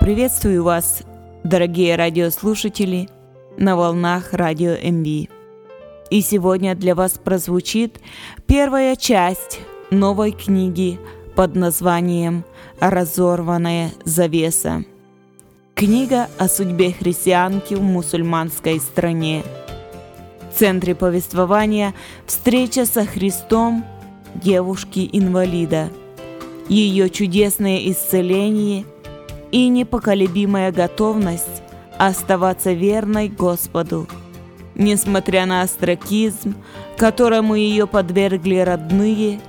Приветствую 0.00 0.64
вас, 0.64 1.02
дорогие 1.44 1.94
радиослушатели, 1.94 3.10
на 3.58 3.76
волнах 3.76 4.32
радио 4.32 4.70
МВ. 4.70 5.28
И 6.08 6.22
сегодня 6.22 6.74
для 6.74 6.94
вас 6.94 7.20
прозвучит 7.22 8.00
первая 8.46 8.96
часть 8.96 9.60
новой 9.90 10.32
книги 10.32 10.98
под 11.36 11.54
названием 11.54 12.46
«Разорванная 12.80 13.90
завеса». 14.06 14.86
Книга 15.74 16.28
о 16.38 16.48
судьбе 16.48 16.92
христианки 16.92 17.74
в 17.74 17.82
мусульманской 17.82 18.80
стране. 18.80 19.42
В 20.50 20.58
центре 20.58 20.94
повествования 20.94 21.94
встреча 22.24 22.86
со 22.86 23.04
Христом 23.04 23.84
девушки-инвалида, 24.34 25.90
ее 26.70 27.10
чудесное 27.10 27.80
исцеление– 27.90 28.86
и 29.52 29.68
непоколебимая 29.68 30.72
готовность 30.72 31.62
оставаться 31.98 32.72
верной 32.72 33.28
Господу, 33.28 34.08
несмотря 34.74 35.46
на 35.46 35.62
астракизм, 35.62 36.54
которому 36.96 37.54
ее 37.54 37.86
подвергли 37.86 38.56
родные, 38.56 39.40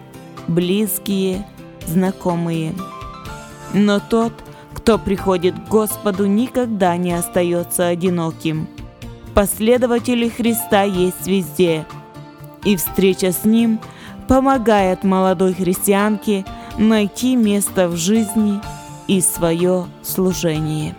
близкие, 0.48 1.46
знакомые. 1.86 2.74
Но 3.74 4.00
тот, 4.00 4.34
кто 4.74 4.98
приходит 4.98 5.56
к 5.56 5.68
Господу, 5.70 6.26
никогда 6.26 6.98
не 6.98 7.14
остается 7.14 7.88
одиноким. 7.88 8.68
Последователи 9.34 10.28
Христа 10.28 10.84
есть 10.84 11.26
везде, 11.26 11.86
и 12.66 12.76
встреча 12.76 13.32
с 13.32 13.46
Ним 13.46 13.80
помогает 14.28 15.04
молодой 15.04 15.54
христианке 15.54 16.44
найти 16.78 17.36
место 17.36 17.88
в 17.88 17.96
жизни– 17.96 18.60
и 19.08 19.22
свое 19.22 19.88
служение. 20.04 20.96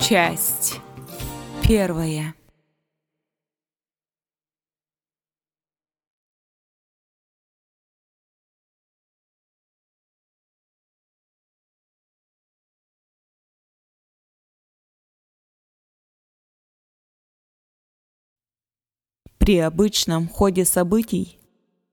Часть 0.00 0.80
первая. 1.66 2.34
При 19.46 19.58
обычном 19.58 20.28
ходе 20.28 20.64
событий. 20.64 21.38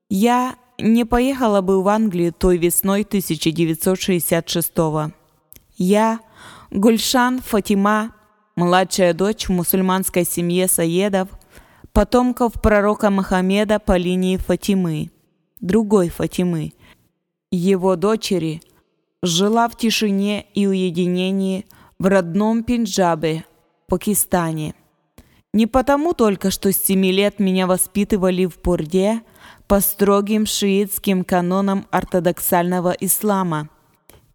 Я 0.10 0.56
не 0.80 1.06
поехала 1.06 1.62
бы 1.62 1.84
в 1.84 1.88
Англию 1.88 2.34
той 2.34 2.58
весной 2.58 3.04
1966 3.04 4.74
-го. 4.76 5.12
Я, 5.78 6.20
Гульшан 6.72 7.42
Фатима, 7.42 8.16
младшая 8.56 9.14
дочь 9.14 9.48
в 9.48 9.52
мусульманской 9.52 10.26
семье 10.26 10.68
Саедов, 10.68 11.30
потомков 11.92 12.54
пророка 12.54 13.12
Мухаммеда 13.12 13.78
по 13.78 13.98
линии 13.98 14.38
Фатимы, 14.38 15.12
другой 15.62 16.10
Фатимы, 16.10 16.74
его 17.52 17.96
дочери, 17.96 18.64
жила 19.22 19.68
в 19.68 19.78
тишине 19.78 20.48
и 20.56 20.66
уединении 20.66 21.68
в 22.00 22.08
родном 22.08 22.64
Пенджабе, 22.64 23.46
Пакистане– 23.88 24.74
не 25.54 25.68
потому 25.68 26.14
только, 26.14 26.50
что 26.50 26.72
с 26.72 26.78
семи 26.78 27.12
лет 27.12 27.40
меня 27.40 27.68
воспитывали 27.68 28.46
в 28.46 28.60
Бурде 28.60 29.22
по 29.68 29.80
строгим 29.80 30.48
шиитским 30.48 31.24
канонам 31.24 31.86
ортодоксального 31.92 32.92
ислама. 33.00 33.70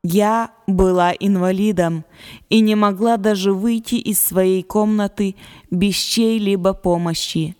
Я 0.04 0.52
была 0.68 1.12
инвалидом 1.12 2.04
и 2.48 2.60
не 2.60 2.76
могла 2.76 3.16
даже 3.16 3.52
выйти 3.52 3.96
из 3.96 4.20
своей 4.20 4.62
комнаты 4.62 5.34
без 5.72 5.96
чьей-либо 5.96 6.72
помощи. 6.72 7.56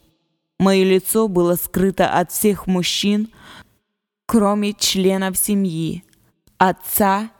Мое 0.60 0.84
лицо 0.84 1.26
было 1.26 1.56
скрыто 1.56 2.08
от 2.08 2.30
всех 2.30 2.69
мужчин, 2.69 3.28
кроме 4.26 4.72
членов 4.72 5.36
семьи, 5.36 6.04
отца, 6.58 7.30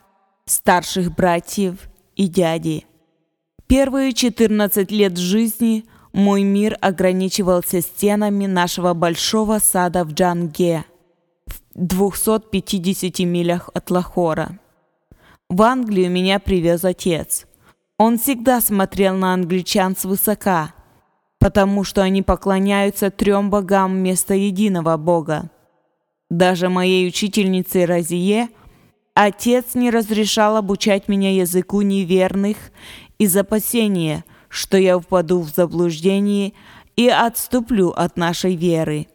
старших 0.47 1.15
братьев 1.15 1.89
и 2.17 2.27
дяди. 2.27 2.87
Первые 3.69 4.13
14 4.13 4.91
лет 4.91 5.17
жизни– 5.17 5.85
мой 6.13 6.43
мир 6.43 6.77
ограничивался 6.81 7.81
стенами 7.81 8.47
нашего 8.47 8.95
большого 8.95 9.59
сада 9.59 10.05
в 10.05 10.13
Джанге, 10.13 10.85
в 11.47 11.61
250 11.75 13.21
милях 13.21 13.71
от 13.75 13.91
Лахора. 13.91 14.59
В 15.49 15.63
Англию 15.63 16.11
меня 16.11 16.39
привез 16.39 16.85
отец. 16.85 17.47
Он 17.97 18.19
всегда 18.19 18.61
смотрел 18.61 19.17
на 19.17 19.35
англичан 19.35 19.97
свысока, 19.97 20.75
потому 21.39 21.85
что 21.85 22.03
они 22.03 22.23
поклоняются 22.23 23.11
трем 23.11 23.51
богам 23.51 23.95
вместо 23.95 24.35
единого 24.35 24.97
бога. 24.97 25.51
Даже 26.31 26.69
моей 26.69 27.09
учительнице 27.09 27.87
Розие 27.87 28.49
отец 29.15 29.75
не 29.75 29.91
разрешал 29.91 30.57
обучать 30.57 31.09
меня 31.09 31.35
языку 31.35 31.83
неверных 31.83 32.57
из 33.19 33.37
опасения– 33.37 34.25
что 34.49 34.77
я 34.77 34.99
впаду 34.99 35.41
в 35.41 35.51
заблуждение 35.51 36.53
и 36.97 37.09
отступлю 37.09 37.91
от 37.91 38.17
нашей 38.17 38.57
веры. 38.57 39.07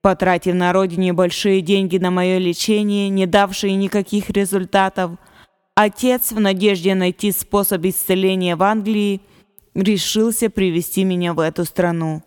Потратив 0.00 0.54
на 0.54 0.72
родине 0.72 1.12
большие 1.12 1.60
деньги 1.60 1.98
на 1.98 2.10
мое 2.10 2.38
лечение, 2.38 3.08
не 3.08 3.26
давшие 3.26 3.76
никаких 3.76 4.30
результатов, 4.30 5.12
отец 5.74 6.32
в 6.32 6.40
надежде 6.40 6.94
найти 6.94 7.30
способ 7.30 7.84
исцеления 7.84 8.56
в 8.56 8.62
Англии 8.62 9.20
решился 9.74 10.50
привести 10.50 11.04
меня 11.04 11.34
в 11.34 11.40
эту 11.40 11.64
страну. 11.64 12.22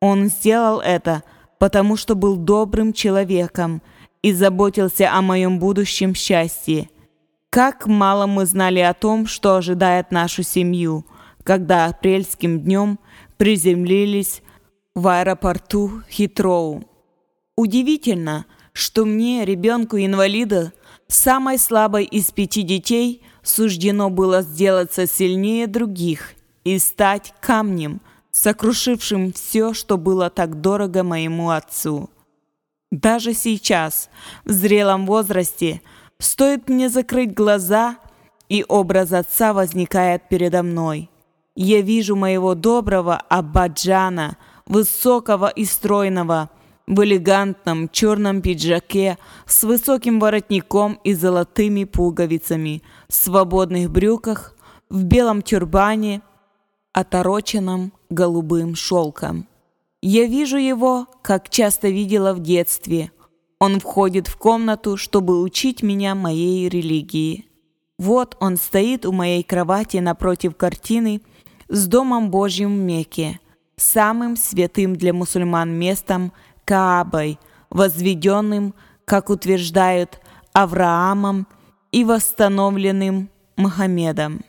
Он 0.00 0.28
сделал 0.28 0.80
это, 0.80 1.22
потому 1.58 1.96
что 1.96 2.14
был 2.14 2.36
добрым 2.36 2.92
человеком 2.92 3.82
и 4.22 4.32
заботился 4.32 5.12
о 5.12 5.20
моем 5.20 5.58
будущем 5.58 6.14
счастье. 6.14 6.88
Как 7.50 7.86
мало 7.86 8.26
мы 8.26 8.46
знали 8.46 8.80
о 8.80 8.94
том, 8.94 9.26
что 9.26 9.56
ожидает 9.56 10.10
нашу 10.10 10.42
семью– 10.42 11.04
когда 11.44 11.86
апрельским 11.86 12.60
днем 12.60 12.98
приземлились 13.36 14.42
в 14.94 15.08
аэропорту 15.08 16.02
Хитроу. 16.10 16.84
Удивительно, 17.56 18.46
что 18.72 19.04
мне, 19.04 19.44
ребенку-инвалида, 19.44 20.72
самой 21.08 21.58
слабой 21.58 22.04
из 22.04 22.30
пяти 22.30 22.62
детей, 22.62 23.22
суждено 23.42 24.10
было 24.10 24.42
сделаться 24.42 25.06
сильнее 25.06 25.66
других 25.66 26.34
и 26.64 26.78
стать 26.78 27.34
камнем, 27.40 28.00
сокрушившим 28.30 29.32
все, 29.32 29.74
что 29.74 29.98
было 29.98 30.30
так 30.30 30.60
дорого 30.60 31.02
моему 31.02 31.50
отцу. 31.50 32.08
Даже 32.90 33.34
сейчас, 33.34 34.10
в 34.44 34.52
зрелом 34.52 35.06
возрасте, 35.06 35.80
стоит 36.18 36.68
мне 36.68 36.88
закрыть 36.88 37.34
глаза, 37.34 37.96
и 38.48 38.64
образ 38.68 39.12
отца 39.12 39.54
возникает 39.54 40.28
передо 40.28 40.62
мной. 40.62 41.08
Я 41.54 41.82
вижу 41.82 42.16
моего 42.16 42.54
доброго 42.54 43.16
Абаджана, 43.16 44.38
высокого 44.66 45.48
и 45.48 45.64
стройного, 45.64 46.50
в 46.86 47.04
элегантном 47.04 47.88
черном 47.90 48.40
пиджаке 48.40 49.18
с 49.46 49.62
высоким 49.62 50.18
воротником 50.18 50.98
и 51.04 51.14
золотыми 51.14 51.84
пуговицами, 51.84 52.82
в 53.08 53.14
свободных 53.14 53.90
брюках, 53.90 54.56
в 54.88 55.04
белом 55.04 55.42
тюрбане, 55.42 56.22
отороченном 56.92 57.92
голубым 58.10 58.74
шелком. 58.74 59.46
Я 60.00 60.26
вижу 60.26 60.56
его, 60.56 61.06
как 61.22 61.50
часто 61.50 61.88
видела 61.88 62.32
в 62.32 62.40
детстве. 62.40 63.12
Он 63.60 63.78
входит 63.78 64.26
в 64.26 64.36
комнату, 64.36 64.96
чтобы 64.96 65.40
учить 65.40 65.82
меня 65.82 66.14
моей 66.14 66.68
религии. 66.68 67.46
Вот 67.98 68.36
он 68.40 68.56
стоит 68.56 69.06
у 69.06 69.12
моей 69.12 69.42
кровати 69.42 69.98
напротив 69.98 70.56
картины– 70.56 71.20
с 71.72 71.86
Домом 71.86 72.30
Божьим 72.30 72.76
в 72.76 72.80
Мекке, 72.80 73.40
самым 73.76 74.36
святым 74.36 74.94
для 74.94 75.14
мусульман 75.14 75.70
местом 75.70 76.34
Каабой, 76.66 77.38
возведенным, 77.70 78.74
как 79.06 79.30
утверждают, 79.30 80.20
Авраамом 80.52 81.46
и 81.90 82.04
восстановленным 82.04 83.30
Мухаммедом. 83.56 84.42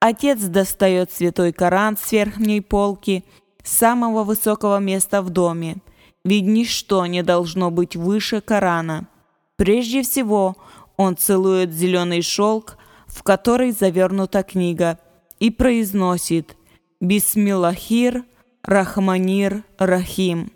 Отец 0.00 0.40
достает 0.40 1.12
святой 1.12 1.52
Коран 1.52 1.96
с 1.96 2.10
верхней 2.10 2.60
полки, 2.60 3.24
самого 3.62 4.24
высокого 4.24 4.78
места 4.80 5.22
в 5.22 5.30
доме, 5.30 5.76
ведь 6.24 6.44
ничто 6.44 7.06
не 7.06 7.22
должно 7.22 7.70
быть 7.70 7.94
выше 7.94 8.40
Корана. 8.40 9.06
Прежде 9.54 10.02
всего, 10.02 10.56
он 10.96 11.16
целует 11.16 11.70
зеленый 11.72 12.20
шелк, 12.20 12.78
в 13.06 13.22
которой 13.22 13.70
завернута 13.70 14.42
книга, 14.42 14.98
и 15.42 15.50
произносит 15.50 16.56
«Бисмиллахир, 17.00 18.24
Рахманир, 18.62 19.64
Рахим» 19.76 20.52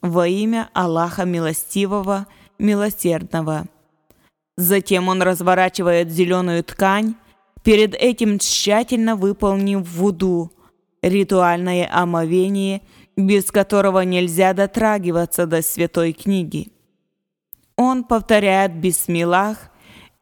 во 0.00 0.28
имя 0.28 0.70
Аллаха 0.74 1.24
Милостивого, 1.24 2.28
Милосердного. 2.56 3.66
Затем 4.56 5.08
он 5.08 5.22
разворачивает 5.22 6.12
зеленую 6.12 6.62
ткань, 6.62 7.16
перед 7.64 7.96
этим 7.96 8.38
тщательно 8.38 9.16
выполнив 9.16 9.80
вуду, 9.80 10.52
ритуальное 11.02 11.88
омовение, 11.92 12.82
без 13.16 13.50
которого 13.50 14.02
нельзя 14.02 14.52
дотрагиваться 14.52 15.46
до 15.46 15.62
святой 15.62 16.12
книги. 16.12 16.68
Он 17.74 18.04
повторяет 18.04 18.76
бисмиллах 18.76 19.68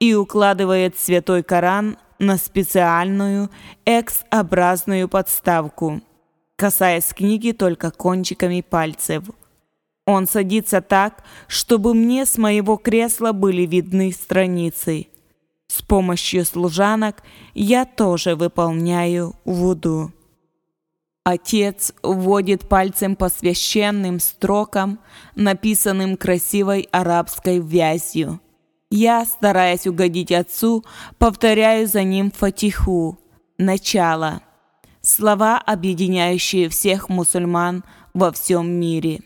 и 0.00 0.14
укладывает 0.14 0.96
святой 0.96 1.42
Коран 1.42 1.98
на 2.18 2.36
специальную 2.38 3.50
X-образную 3.84 5.08
подставку, 5.08 6.00
касаясь 6.56 7.12
книги 7.12 7.52
только 7.52 7.90
кончиками 7.90 8.60
пальцев. 8.60 9.24
Он 10.06 10.26
садится 10.26 10.80
так, 10.80 11.24
чтобы 11.48 11.92
мне 11.92 12.26
с 12.26 12.38
моего 12.38 12.76
кресла 12.76 13.32
были 13.32 13.62
видны 13.62 14.12
страницы. 14.12 15.08
С 15.66 15.82
помощью 15.82 16.44
служанок 16.44 17.22
я 17.54 17.84
тоже 17.84 18.36
выполняю 18.36 19.34
вуду. 19.44 20.12
Отец 21.24 21.92
вводит 22.04 22.68
пальцем 22.68 23.16
по 23.16 23.28
священным 23.28 24.20
строкам, 24.20 25.00
написанным 25.34 26.16
красивой 26.16 26.88
арабской 26.92 27.58
вязью. 27.58 28.40
Я, 28.90 29.24
стараясь 29.24 29.86
угодить 29.86 30.30
отцу, 30.32 30.84
повторяю 31.18 31.88
за 31.88 32.04
ним 32.04 32.30
фатиху, 32.30 33.18
начало, 33.58 34.42
слова, 35.00 35.58
объединяющие 35.58 36.68
всех 36.68 37.08
мусульман 37.08 37.84
во 38.14 38.30
всем 38.30 38.70
мире. 38.70 39.20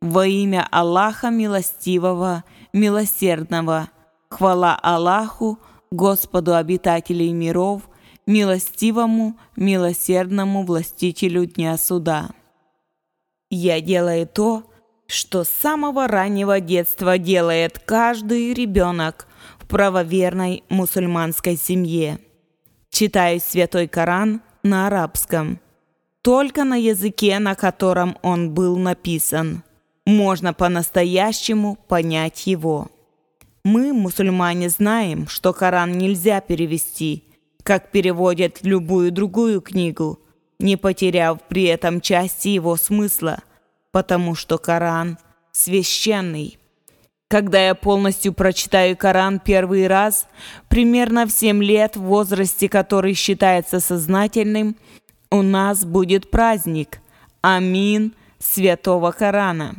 Во 0.00 0.26
имя 0.26 0.66
Аллаха 0.72 1.30
Милостивого, 1.30 2.42
Милосердного, 2.72 3.90
хвала 4.28 4.74
Аллаху, 4.74 5.58
Господу 5.92 6.56
обитателей 6.56 7.32
миров, 7.32 7.82
милостивому, 8.26 9.38
милосердному 9.56 10.64
властителю 10.64 11.46
Дня 11.46 11.76
Суда. 11.76 12.30
Я 13.50 13.80
делаю 13.80 14.26
то, 14.26 14.64
что 15.12 15.44
с 15.44 15.48
самого 15.48 16.08
раннего 16.08 16.58
детства 16.60 17.18
делает 17.18 17.78
каждый 17.78 18.54
ребенок 18.54 19.26
в 19.58 19.66
правоверной 19.66 20.64
мусульманской 20.70 21.56
семье. 21.56 22.18
Читаю 22.88 23.40
Святой 23.40 23.88
Коран 23.88 24.40
на 24.62 24.86
арабском. 24.86 25.60
Только 26.22 26.64
на 26.64 26.76
языке, 26.76 27.38
на 27.40 27.54
котором 27.54 28.16
он 28.22 28.54
был 28.54 28.78
написан. 28.78 29.64
Можно 30.06 30.54
по-настоящему 30.54 31.76
понять 31.76 32.46
его. 32.46 32.90
Мы, 33.64 33.92
мусульмане, 33.92 34.70
знаем, 34.70 35.28
что 35.28 35.52
Коран 35.52 35.92
нельзя 35.92 36.40
перевести, 36.40 37.24
как 37.62 37.90
переводят 37.90 38.60
любую 38.62 39.12
другую 39.12 39.60
книгу, 39.60 40.20
не 40.58 40.76
потеряв 40.76 41.40
при 41.48 41.64
этом 41.64 42.00
части 42.00 42.48
его 42.48 42.76
смысла– 42.76 43.40
потому 43.92 44.34
что 44.34 44.58
Коран 44.58 45.18
священный. 45.52 46.58
Когда 47.28 47.66
я 47.66 47.74
полностью 47.74 48.32
прочитаю 48.32 48.96
Коран 48.96 49.38
первый 49.38 49.86
раз, 49.86 50.26
примерно 50.68 51.26
в 51.26 51.30
7 51.30 51.62
лет, 51.62 51.96
в 51.96 52.02
возрасте, 52.02 52.68
который 52.68 53.14
считается 53.14 53.80
сознательным, 53.80 54.76
у 55.30 55.40
нас 55.40 55.84
будет 55.84 56.30
праздник 56.30 56.98
Амин 57.40 58.14
Святого 58.38 59.12
Корана. 59.12 59.76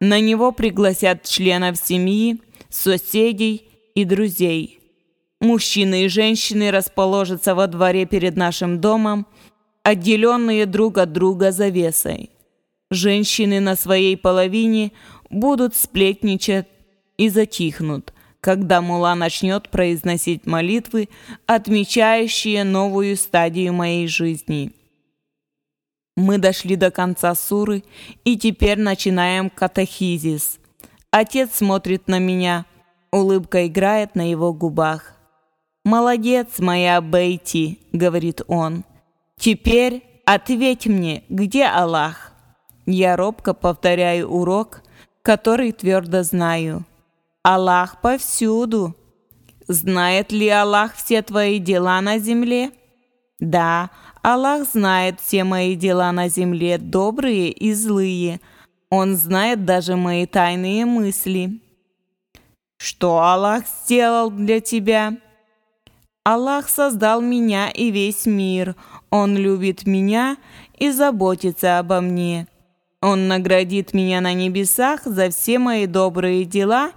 На 0.00 0.20
него 0.20 0.52
пригласят 0.52 1.24
членов 1.24 1.76
семьи, 1.76 2.40
соседей 2.70 3.68
и 3.94 4.04
друзей. 4.04 4.80
Мужчины 5.40 6.04
и 6.04 6.08
женщины 6.08 6.70
расположатся 6.70 7.54
во 7.54 7.66
дворе 7.66 8.06
перед 8.06 8.36
нашим 8.36 8.80
домом, 8.80 9.26
отделенные 9.82 10.64
друг 10.64 10.96
от 10.96 11.12
друга 11.12 11.52
завесой. 11.52 12.30
Женщины 12.90 13.60
на 13.60 13.74
своей 13.74 14.16
половине 14.16 14.92
будут 15.28 15.74
сплетничать 15.74 16.68
и 17.16 17.28
затихнут, 17.28 18.12
когда 18.40 18.80
мула 18.80 19.14
начнет 19.14 19.68
произносить 19.70 20.46
молитвы, 20.46 21.08
отмечающие 21.46 22.62
новую 22.62 23.16
стадию 23.16 23.72
моей 23.72 24.06
жизни. 24.06 24.72
Мы 26.16 26.38
дошли 26.38 26.76
до 26.76 26.90
конца 26.90 27.34
суры 27.34 27.82
и 28.24 28.38
теперь 28.38 28.78
начинаем 28.78 29.50
катахизис. 29.50 30.58
Отец 31.10 31.56
смотрит 31.56 32.08
на 32.08 32.18
меня, 32.18 32.66
улыбка 33.10 33.66
играет 33.66 34.14
на 34.14 34.30
его 34.30 34.52
губах. 34.52 35.12
«Молодец, 35.84 36.58
моя 36.58 37.00
Бейти»,— 37.00 37.80
говорит 37.92 38.42
он. 38.48 38.84
«Теперь 39.38 40.04
ответь 40.24 40.86
мне, 40.86 41.24
где 41.28 41.64
Аллах?» 41.66 42.35
Я 42.86 43.16
робко 43.16 43.52
повторяю 43.52 44.28
урок, 44.28 44.82
который 45.22 45.72
твердо 45.72 46.22
знаю. 46.22 46.84
Аллах 47.42 48.00
повсюду. 48.00 48.94
Знает 49.68 50.30
ли 50.30 50.48
Аллах 50.48 50.94
все 50.94 51.22
твои 51.22 51.58
дела 51.58 52.00
на 52.00 52.18
земле? 52.18 52.70
Да, 53.40 53.90
Аллах 54.22 54.68
знает 54.68 55.20
все 55.20 55.42
мои 55.42 55.74
дела 55.74 56.12
на 56.12 56.28
земле, 56.28 56.78
добрые 56.78 57.50
и 57.50 57.72
злые. 57.72 58.40
Он 58.88 59.16
знает 59.16 59.64
даже 59.64 59.96
мои 59.96 60.26
тайные 60.26 60.86
мысли. 60.86 61.60
Что 62.78 63.20
Аллах 63.20 63.64
сделал 63.66 64.30
для 64.30 64.60
тебя? 64.60 65.16
Аллах 66.24 66.68
создал 66.68 67.20
меня 67.20 67.68
и 67.68 67.90
весь 67.90 68.26
мир. 68.26 68.76
Он 69.10 69.36
любит 69.36 69.86
меня 69.86 70.36
и 70.78 70.90
заботится 70.90 71.78
обо 71.78 72.00
мне. 72.00 72.46
Он 73.02 73.28
наградит 73.28 73.92
меня 73.92 74.20
на 74.20 74.32
небесах 74.32 75.04
за 75.04 75.30
все 75.30 75.58
мои 75.58 75.86
добрые 75.86 76.44
дела 76.44 76.92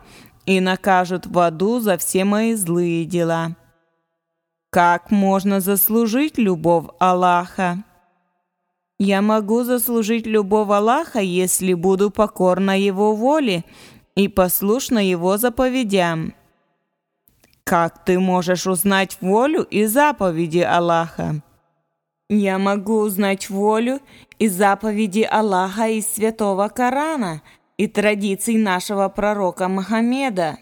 и 0.45 0.59
накажет 0.61 1.27
в 1.27 1.37
аду 1.39 1.79
за 1.79 1.97
все 1.97 2.23
мои 2.23 2.53
злые 2.53 3.05
дела. 3.05 3.55
Как 4.71 5.11
можно 5.11 5.59
заслужить 5.59 6.37
любовь 6.37 6.85
Аллаха? 6.99 7.83
Я 8.97 9.21
могу 9.21 9.63
заслужить 9.63 10.25
любовь 10.25 10.69
Аллаха, 10.69 11.19
если 11.19 11.73
буду 11.73 12.11
покорна 12.11 12.77
Его 12.77 13.15
воле 13.15 13.63
и 14.15 14.27
послушна 14.27 14.99
Его 14.99 15.37
заповедям. 15.37 16.33
Как 17.63 18.03
ты 18.03 18.19
можешь 18.19 18.67
узнать 18.67 19.17
волю 19.21 19.63
и 19.63 19.85
заповеди 19.85 20.59
Аллаха? 20.59 21.41
Я 22.29 22.59
могу 22.59 22.99
узнать 22.99 23.49
волю 23.49 24.01
и 24.39 24.47
заповеди 24.47 25.27
Аллаха 25.29 25.89
из 25.89 26.07
Святого 26.07 26.69
Корана 26.69 27.41
и 27.77 27.87
традиций 27.87 28.55
нашего 28.57 29.09
пророка 29.09 29.67
Мухаммеда. 29.67 30.57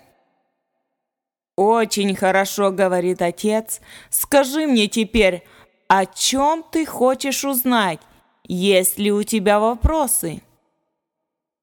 «Очень 1.56 2.16
хорошо»,— 2.16 2.72
говорит 2.72 3.22
отец. 3.22 3.82
«Скажи 4.10 4.68
мне 4.68 4.88
теперь, 4.88 5.44
о 5.88 6.06
чем 6.06 6.64
ты 6.70 6.86
хочешь 6.86 7.46
узнать? 7.46 8.00
Есть 8.44 9.00
ли 9.00 9.12
у 9.12 9.24
тебя 9.24 9.60
вопросы?» 9.60 10.42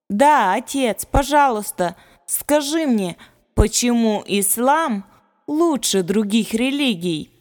«Да, 0.09 0.55
отец, 0.55 1.07
пожалуйста, 1.07 1.97
скажи 2.27 2.87
мне, 2.87 3.17
почему 3.55 4.23
ислам 4.27 5.05
лучше 5.47 6.03
других 6.03 6.55
религий?» 6.55 7.34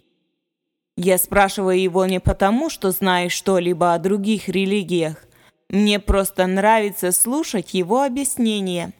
Я 0.96 1.18
спрашиваю 1.18 1.80
его 1.80 2.06
не 2.06 2.20
потому, 2.20 2.70
что 2.70 2.92
знаю 2.92 3.30
что-либо 3.30 3.94
о 3.94 4.00
других 4.00 4.48
религиях. 4.48 5.24
Мне 5.70 6.00
просто 6.00 6.46
нравится 6.46 7.12
слушать 7.12 7.74
его 7.74 8.04
объяснения. 8.04 8.94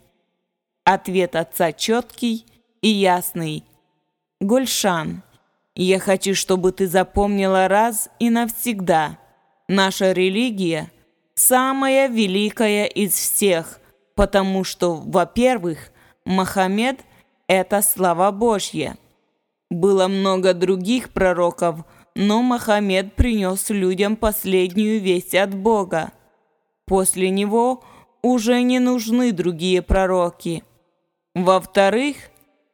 Ответ 0.86 1.36
отца 1.36 1.72
четкий 1.72 2.46
и 2.82 2.90
ясный. 2.90 3.64
Гульшан, 4.42 5.22
я 5.76 6.00
хочу, 6.00 6.34
чтобы 6.34 6.72
ты 6.72 6.88
запомнила 6.88 7.68
раз 7.68 8.10
и 8.20 8.30
навсегда. 8.30 9.20
Наша 9.68 10.12
религия 10.14 10.92
самая 11.36 12.08
великая 12.08 12.86
из 12.86 13.14
всех, 13.14 13.80
потому 14.16 14.64
что, 14.64 14.96
во-первых, 14.96 15.92
Мохаммед– 16.26 17.02
это 17.48 17.82
слава 17.82 18.32
Божья– 18.32 18.98
было 19.70 20.08
много 20.08 20.54
других 20.54 21.12
пророков, 21.12 21.86
но 22.16 22.42
Мохаммед 22.42 23.16
принес 23.16 23.70
людям 23.70 24.16
последнюю 24.16 25.02
весть 25.02 25.36
от 25.36 25.56
Бога. 25.56 26.12
После 26.86 27.30
него 27.30 27.84
уже 28.22 28.62
не 28.62 28.80
нужны 28.80 29.32
другие 29.32 29.82
пророки. 29.82 30.64
Во-вторых, 31.34 32.18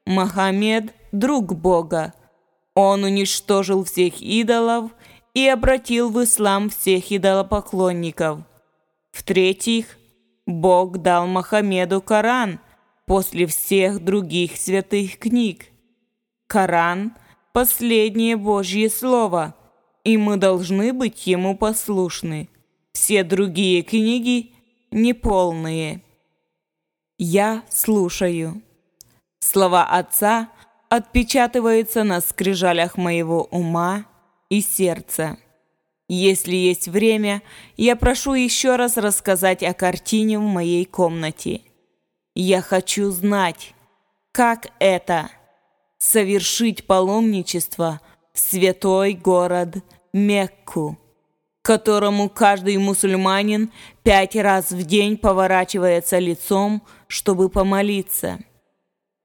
Мохаммед– 0.05 0.93
друг 1.11 1.55
Бога. 1.55 2.13
Он 2.75 3.03
уничтожил 3.03 3.83
всех 3.83 4.21
идолов 4.21 4.91
и 5.33 5.47
обратил 5.47 6.09
в 6.09 6.23
ислам 6.23 6.69
всех 6.69 7.11
идолопоклонников. 7.11 8.39
В-третьих, 9.11 9.97
Бог 10.45 10.99
дал 10.99 11.27
Мохаммеду 11.27 12.01
Коран 12.01 12.59
после 13.05 13.45
всех 13.45 14.03
других 14.03 14.57
святых 14.57 15.17
книг. 15.17 15.67
Коран– 16.49 17.13
последнее 17.53 18.35
Божье 18.35 18.89
Слово, 18.89 19.53
и 20.03 20.17
мы 20.17 20.35
должны 20.35 20.93
быть 20.93 21.27
ему 21.27 21.55
послушны. 21.55 22.49
Все 22.91 23.23
другие 23.23 23.83
книги– 23.83 24.53
неполные. 24.91 26.01
Я 27.19 27.61
слушаю. 27.69 28.63
Слова 29.39 29.83
Отца 29.83 30.49
отпечатываются 30.89 32.03
на 32.03 32.19
скрижалях 32.19 32.97
моего 32.97 33.43
ума 33.51 34.07
и 34.49 34.61
сердца. 34.61 35.37
Если 36.07 36.55
есть 36.55 36.87
время, 36.87 37.43
я 37.77 37.95
прошу 37.95 38.33
еще 38.33 38.75
раз 38.75 38.97
рассказать 38.97 39.61
о 39.61 39.75
картине 39.75 40.39
в 40.39 40.47
моей 40.47 40.85
комнате. 40.85 41.61
Я 42.33 42.63
хочу 42.63 43.11
знать, 43.11 43.75
как 44.31 44.69
это– 44.79 45.29
совершить 45.99 46.85
паломничество 46.85 48.01
в 48.33 48.39
святой 48.39 49.13
город 49.13 49.77
Мекку, 50.11 50.97
которому 51.61 52.29
каждый 52.29 52.77
мусульманин 52.77 53.71
пять 54.01 54.35
раз 54.35 54.71
в 54.71 54.83
день 54.83 55.17
поворачивается 55.17 56.17
лицом, 56.17 56.81
чтобы 57.07 57.49
помолиться. 57.49 58.39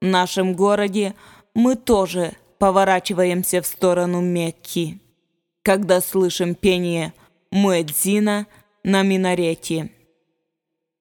В 0.02 0.07
нашем 0.07 0.54
городе 0.54 1.14
мы 1.54 1.76
тоже 1.76 2.35
поворачиваемся 2.59 3.62
в 3.62 3.66
сторону 3.66 4.21
Мекки 4.21 5.00
когда 5.64 6.02
слышим 6.02 6.54
пение 6.54 7.14
Муэдзина 7.50 8.47
на 8.85 9.02
минарете. 9.02 9.90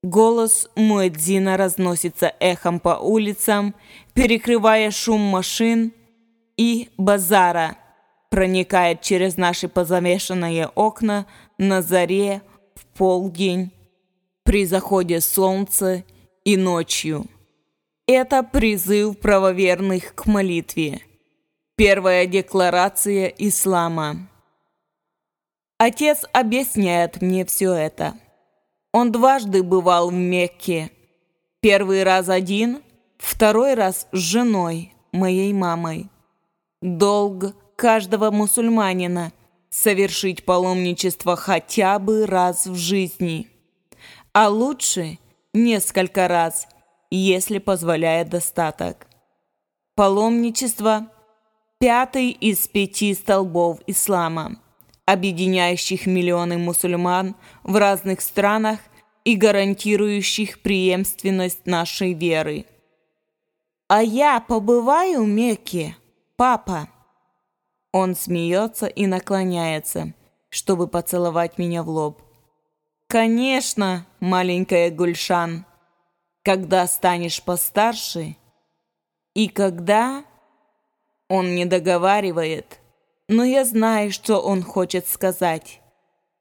Голос 0.03 0.69
Муэдзина 0.75 1.55
разносится 1.55 2.35
эхом 2.41 2.81
по 2.81 2.99
улицам, 2.99 3.73
перекрывая 4.13 4.91
шум 4.91 5.21
машин 5.21 5.93
и 6.57 6.89
базара, 6.97 7.77
проникает 8.29 9.01
через 9.01 9.37
наши 9.37 9.69
позамешанные 9.69 10.67
окна 10.67 11.25
на 11.57 11.81
заре, 11.81 12.41
в 12.75 12.85
полдень, 12.97 13.71
при 14.43 14.65
заходе 14.65 15.21
солнца 15.21 16.03
и 16.43 16.57
ночью. 16.57 17.25
Это 18.05 18.43
призыв 18.43 19.17
правоверных 19.19 20.15
к 20.15 20.25
молитве. 20.25 21.01
Первая 21.77 22.25
декларация 22.25 23.27
ислама. 23.27 24.27
Отец 25.77 26.25
объясняет 26.33 27.21
мне 27.21 27.45
все 27.45 27.71
это. 27.71 28.15
Он 28.93 29.11
дважды 29.11 29.63
бывал 29.63 30.11
в 30.11 30.13
Мекке. 30.13 30.91
Первый 31.61 32.03
раз 32.03 32.29
один, 32.29 32.83
второй 33.17 33.73
раз 33.73 34.07
с 34.11 34.17
женой, 34.17 34.93
моей 35.11 35.51
мамой. 35.51 36.09
Долг 36.81 37.55
каждого 37.75 38.29
мусульманина– 38.29 39.33
совершить 39.71 40.45
паломничество 40.45 41.35
хотя 41.35 41.97
бы 41.97 42.27
раз 42.27 42.67
в 42.67 42.75
жизни. 42.75 43.49
А 44.31 44.49
лучше 44.49 45.17
несколько 45.53 46.27
раз, 46.27 46.67
если 47.09 47.57
позволяет 47.57 48.29
достаток. 48.29 49.07
Паломничество– 49.95 51.07
пятый 51.79 52.29
из 52.29 52.67
пяти 52.67 53.15
столбов 53.15 53.79
ислама– 53.87 54.59
объединяющих 55.05 56.05
миллионы 56.05 56.57
мусульман 56.57 57.35
в 57.63 57.75
разных 57.75 58.21
странах 58.21 58.79
и 59.25 59.35
гарантирующих 59.35 60.61
преемственность 60.61 61.65
нашей 61.65 62.13
веры. 62.13 62.65
«А 63.87 64.01
я 64.01 64.39
побываю 64.39 65.23
в 65.23 65.27
Мекке, 65.27 65.97
папа?» 66.35 66.89
Он 67.91 68.15
смеется 68.15 68.87
и 68.87 69.05
наклоняется, 69.05 70.13
чтобы 70.49 70.87
поцеловать 70.87 71.57
меня 71.57 71.83
в 71.83 71.89
лоб. 71.89 72.21
«Конечно, 73.07 74.07
маленькая 74.19 74.89
Гульшан, 74.89 75.65
когда 76.43 76.87
станешь 76.87 77.43
постарше 77.43 78.35
и 79.33 79.47
когда...» 79.47 80.23
Он 81.29 81.55
не 81.55 81.65
договаривает– 81.65 82.79
но 83.27 83.43
я 83.43 83.65
знаю, 83.65 84.11
что 84.11 84.39
он 84.39 84.63
хочет 84.63 85.07
сказать, 85.07 85.81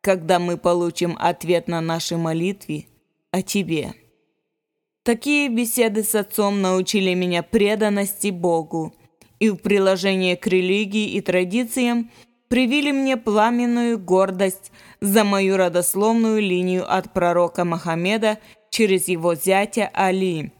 когда 0.01 0.39
мы 0.39 0.57
получим 0.57 1.17
ответ 1.19 1.69
на 1.69 1.81
наши 1.81 2.17
молитвы 2.17 2.87
о 3.31 3.43
тебе. 3.43 3.95
Такие 5.05 5.49
беседы 5.49 6.05
с 6.05 6.15
отцом 6.15 6.61
научили 6.61 7.15
меня 7.15 7.43
преданности 7.43 8.29
Богу 8.29 8.95
и 9.41 9.51
в 9.51 9.57
приложении 9.57 10.37
к 10.37 10.47
религии 10.47 11.11
и 11.15 11.21
традициям 11.21 12.11
привили 12.49 12.93
мне 12.93 13.17
пламенную 13.17 13.99
гордость 13.99 14.71
за 15.01 15.25
мою 15.25 15.57
родословную 15.57 16.41
линию 16.41 16.85
от 16.87 17.13
пророка 17.13 17.65
Мохаммеда 17.65 18.39
через 18.71 19.09
его 19.09 19.35
зятя 19.35 19.91
Али. 19.93 20.53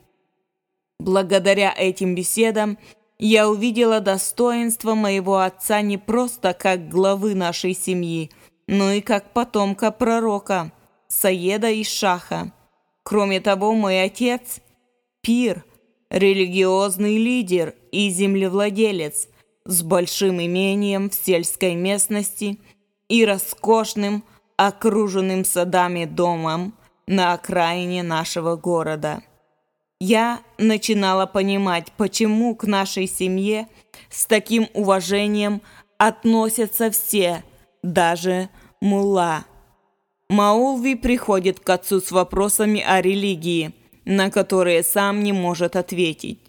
Благодаря 0.99 1.73
этим 1.77 2.15
беседам 2.15 2.79
я 3.25 3.49
увидела 3.49 4.01
достоинство 4.01 4.95
моего 4.97 5.39
отца 5.39 5.81
не 5.81 5.97
просто 5.97 6.55
как 6.55 6.89
главы 6.89 7.37
нашей 7.37 7.73
семьи, 7.73 8.33
но 8.67 8.91
и 8.91 9.01
как 9.01 9.33
потомка 9.33 9.93
пророка, 9.93 10.73
Саеда 11.07 11.71
и 11.71 11.85
Шаха. 11.85 12.53
Кроме 13.05 13.41
того, 13.41 13.75
мой 13.75 14.03
отец– 14.03 14.59
пир, 15.21 15.65
религиозный 16.11 17.17
лидер 17.17 17.77
и 17.93 18.11
землевладелец 18.11 19.29
с 19.67 19.83
большим 19.85 20.41
имением 20.41 21.09
в 21.09 21.15
сельской 21.15 21.77
местности 21.77 22.59
и 23.09 23.25
роскошным, 23.25 24.25
окруженным 24.57 25.45
садами 25.45 26.07
домом 26.07 26.75
на 27.07 27.35
окраине 27.35 28.03
нашего 28.03 28.57
города 28.57 29.23
я 30.03 30.41
начинала 30.59 31.27
понимать, 31.27 31.93
почему 31.97 32.57
к 32.57 32.65
нашей 32.65 33.07
семье 33.07 33.69
с 34.11 34.27
таким 34.27 34.67
уважением 34.75 35.63
относятся 35.97 36.91
все, 36.91 37.45
даже 37.85 38.49
мулла. 38.81 39.45
Маулви 40.29 40.97
приходит 40.97 41.61
к 41.61 41.71
отцу 41.71 42.01
с 42.01 42.11
вопросами 42.11 42.81
о 42.81 43.01
религии, 43.01 43.75
на 44.05 44.33
которые 44.33 44.83
сам 44.83 45.23
не 45.23 45.33
может 45.33 45.77
ответить. 45.77 46.41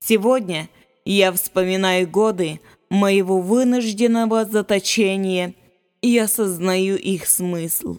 Сегодня 0.00 0.70
я 1.04 1.30
вспоминаю 1.32 2.08
годы 2.08 2.58
моего 2.88 3.42
вынужденного 3.42 4.46
заточения 4.46 5.52
и 6.00 6.16
осознаю 6.16 6.96
их 6.96 7.26
смысл. 7.26 7.98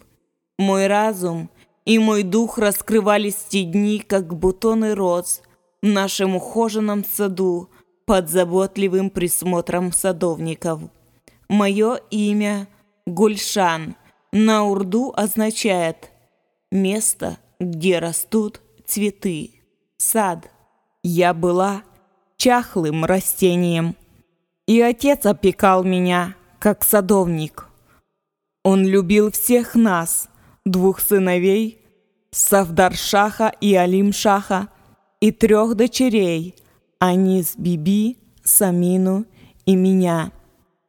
Мой 0.58 0.88
разум– 0.88 1.48
и 1.84 1.98
мой 1.98 2.22
дух 2.22 2.58
раскрывались 2.58 3.46
те 3.48 3.64
дни, 3.64 3.98
как 3.98 4.34
бутоны 4.34 4.94
роз 4.94 5.42
в 5.82 5.86
нашем 5.86 6.36
ухоженном 6.36 7.04
саду 7.04 7.70
под 8.06 8.28
заботливым 8.28 9.10
присмотром 9.10 9.92
садовников. 9.92 10.82
Мое 11.48 11.96
имя 12.10 12.68
Гульшан 13.06 13.96
на 14.32 14.64
урду 14.64 15.12
означает 15.16 16.10
«место, 16.70 17.38
где 17.58 17.98
растут 17.98 18.60
цветы, 18.86 19.52
сад». 19.96 20.50
Я 21.02 21.34
была 21.34 21.82
чахлым 22.36 23.04
растением, 23.04 23.96
и 24.66 24.80
отец 24.80 25.26
опекал 25.26 25.82
меня, 25.84 26.34
как 26.58 26.84
садовник. 26.84 27.68
Он 28.62 28.86
любил 28.86 29.30
всех 29.30 29.74
нас, 29.74 30.29
двух 30.64 31.00
сыновей 31.00 31.80
Савдаршаха 32.30 33.52
и 33.60 33.74
Алимшаха 33.74 34.68
и 35.20 35.32
трех 35.32 35.74
дочерей, 35.74 36.54
Анис 36.98 37.54
Биби, 37.56 38.18
Самину 38.44 39.26
и 39.66 39.74
меня. 39.74 40.32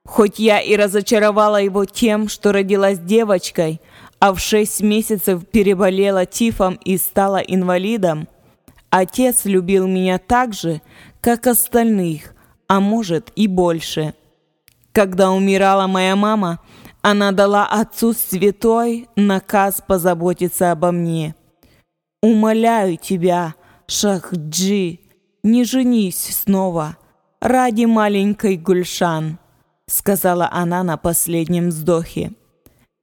Хоть 0.05 0.39
я 0.39 0.59
и 0.59 0.75
разочаровала 0.75 1.61
его 1.61 1.85
тем, 1.85 2.27
что 2.27 2.51
родилась 2.51 2.99
девочкой, 2.99 3.81
а 4.19 4.33
в 4.33 4.39
шесть 4.39 4.81
месяцев 4.81 5.47
переболела 5.47 6.25
тифом 6.25 6.75
и 6.85 6.97
стала 6.97 7.37
инвалидом, 7.37 8.27
отец 8.89 9.45
любил 9.45 9.87
меня 9.87 10.19
так 10.19 10.53
же, 10.53 10.81
как 11.21 11.47
остальных, 11.47 12.35
а 12.67 12.79
может 12.79 13.31
и 13.35 13.47
больше. 13.47 14.13
Когда 14.91 15.31
умирала 15.31 15.87
моя 15.87 16.15
мама, 16.15 16.59
она 17.01 17.31
дала 17.31 17.65
отцу 17.65 18.13
святой 18.13 19.09
наказ 19.15 19.81
позаботиться 19.85 20.71
обо 20.71 20.91
мне. 20.91 21.35
«Умоляю 22.21 22.97
тебя, 22.97 23.55
Шахджи, 23.87 24.99
не 25.43 25.63
женись 25.63 26.41
снова 26.43 26.97
ради 27.39 27.85
маленькой 27.85 28.57
Гульшан». 28.57 29.39
сказала 29.87 30.47
она 30.51 30.83
на 30.83 30.97
последнем 30.97 31.69
вздохе. 31.69 32.31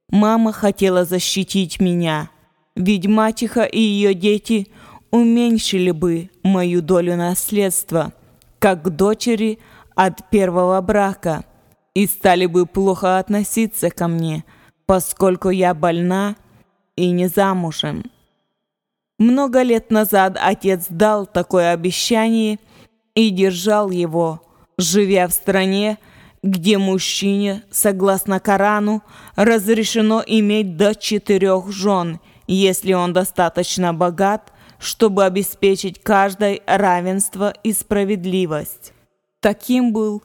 Мама 0.09 0.51
хотела 0.51 1.05
защитить 1.05 1.79
меня, 1.79 2.31
ведь 2.75 3.05
мачеха 3.05 3.63
и 3.63 3.79
ее 3.79 4.15
дети 4.15 4.69
уменьшили 5.11 5.91
бы 5.91 6.31
мою 6.41 6.81
долю 6.81 7.15
наследства, 7.15 8.13
как 8.57 8.95
дочери 8.95 9.59
от 9.95 10.29
первого 10.29 10.81
брака, 10.81 11.43
и 11.93 12.07
стали 12.07 12.45
бы 12.45 12.65
плохо 12.65 13.19
относиться 13.19 13.89
ко 13.89 14.07
мне, 14.07 14.43
поскольку 14.85 15.49
я 15.49 15.73
больна 15.73 16.35
и 16.95 17.11
не 17.11 17.27
замужем. 17.27 18.03
Много 19.17 19.63
лет 19.63 19.91
назад 19.91 20.37
отец 20.39 20.85
дал 20.89 21.25
такое 21.25 21.71
обещание 21.71 22.59
и 23.15 23.29
держал 23.31 23.89
его, 23.89 24.41
живя 24.77 25.27
в 25.27 25.33
стране, 25.33 25.97
где 26.41 26.77
мужчине, 26.77 27.63
согласно 27.69 28.39
Корану, 28.39 29.03
разрешено 29.35 30.23
иметь 30.25 30.77
до 30.77 30.95
четырех 30.95 31.69
жен, 31.69 32.19
если 32.47 32.93
он 32.93 33.11
достаточно 33.11 33.93
богат, 33.93 34.53
чтобы 34.79 35.25
обеспечить 35.25 36.01
каждой 36.01 36.61
равенство 36.65 37.53
и 37.63 37.73
справедливость. 37.73 38.93
Таким 39.41 39.91
был 39.91 40.23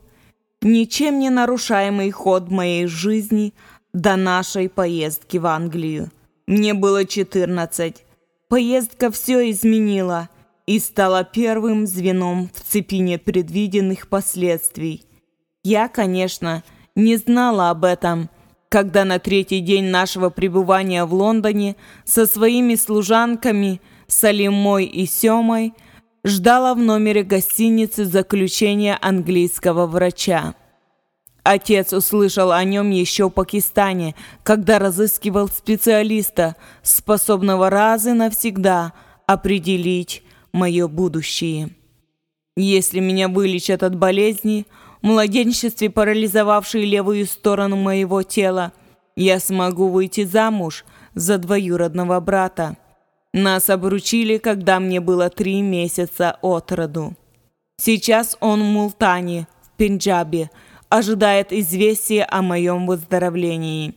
ничем 0.65 1.19
не 1.19 1.31
нарушаемый 1.31 2.11
ход 2.11 2.51
моей 2.51 2.87
жизни 2.87 3.55
до 3.93 4.17
нашей 4.17 4.69
поездки 4.69 5.37
в 5.37 5.47
Англию. 5.47 6.11
Мне 6.47 6.75
было 6.75 7.05
14. 7.05 8.05
Поездка 8.49 9.11
все 9.11 9.51
изменила 9.51 10.29
и 10.67 10.79
стала 10.79 11.25
первым 11.25 11.87
звеном 11.87 12.51
в 12.55 12.61
цепи 12.61 12.97
непредвиденных 12.97 14.09
последствий. 14.09 15.05
Я, 15.63 15.89
конечно, 15.89 16.63
не 16.95 17.17
знала 17.17 17.71
об 17.71 17.85
этом, 17.85 18.29
когда 18.69 19.05
на 19.05 19.19
третий 19.19 19.61
день 19.61 19.85
нашего 19.85 20.31
пребывания 20.31 21.05
в 21.05 21.15
Лондоне 21.15 21.77
со 22.05 22.27
своими 22.27 22.75
служанками 22.75 23.81
Салимой 24.07 24.85
и 24.85 25.07
Семой 25.07 25.75
ждала 26.25 26.75
в 26.75 26.79
номере 26.79 27.23
гостиницы 27.23 28.07
заключения 28.07 28.99
английского 29.01 29.87
врача. 29.87 30.55
Отец 31.43 31.93
услышал 31.93 32.53
о 32.53 32.65
нем 32.65 32.91
еще 32.91 33.29
в 33.29 33.31
Пакистане, 33.31 34.15
когда 34.43 34.79
разыскивал 34.79 35.49
специалиста, 35.49 36.57
способного 36.83 37.69
раз 37.69 38.07
и 38.07 38.13
навсегда 38.13 38.95
определить 39.27 40.23
мое 40.53 40.89
будущее. 40.89 41.71
Если 42.57 43.01
меня 43.01 43.29
вылечат 43.29 43.83
от 43.83 43.95
болезни, 43.95 44.67
в 45.03 45.07
младенчестве 45.07 45.91
парализовавшей 45.91 46.87
левую 46.87 47.27
сторону 47.27 47.77
моего 47.77 48.23
тела, 48.23 48.73
я 49.17 49.39
смогу 49.39 49.89
выйти 49.89 50.25
замуж 50.25 50.87
за 51.15 51.37
двоюродного 51.37 52.19
брата. 52.21 52.79
Нас 53.35 53.69
обручили, 53.69 54.39
когда 54.39 54.79
мне 54.79 55.01
было 55.01 55.29
три 55.29 55.61
месяца 55.61 56.39
от 56.41 56.71
роду. 56.71 57.17
Сейчас 57.77 58.37
он 58.39 58.61
в 58.61 58.67
Мултане, 58.67 59.49
в 59.61 59.77
Пенджабе, 59.77 60.53
ожидает 60.89 61.53
известия 61.53 62.29
о 62.31 62.43
моем 62.43 62.87
выздоровлении. 62.87 63.97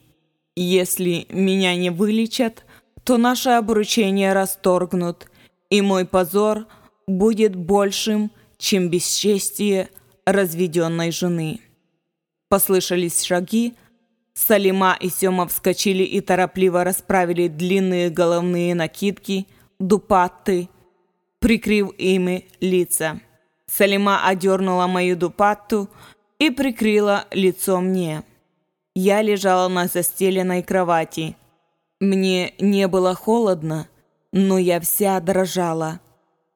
Если 0.55 1.27
меня 1.29 1.75
не 1.75 1.91
вылечат, 1.91 2.65
то 3.03 3.17
наше 3.17 3.49
обручение 3.49 4.33
расторгнут, 4.33 5.29
и 5.69 5.81
мой 5.83 6.05
позор 6.05 6.65
будет 7.05 7.55
большим, 7.55 8.31
чем 8.57 8.89
бесчестие 8.89 9.89
разведенной 10.25 11.11
жены. 11.11 11.61
Послышались 12.49 13.21
шаги, 13.21 13.75
Салима 14.37 14.95
и 14.99 15.09
Сема 15.09 15.47
вскочили 15.47 16.03
и 16.03 16.21
торопливо 16.21 16.83
расправили 16.83 17.47
длинные 17.47 18.11
головные 18.11 18.75
накидки, 18.75 19.47
дупатты, 19.79 20.69
прикрыв 21.39 21.91
ими 21.97 22.45
лица. 22.59 23.19
Салима 23.65 24.27
одернула 24.27 24.85
мою 24.85 25.15
дупатту, 25.17 25.89
и 26.37 26.51
прикрыла 26.51 27.25
лицо 27.31 27.81
мне. 27.81 28.23
Я 28.93 29.23
лежала 29.23 29.69
на 29.69 29.87
застеленной 29.87 30.61
кровати. 30.61 31.35
Мне 31.99 32.53
не 32.59 32.87
было 32.87 33.15
холодно, 33.15 33.87
но 34.31 34.59
я 34.59 34.79
вся 34.79 35.19
дрожала. 35.19 35.99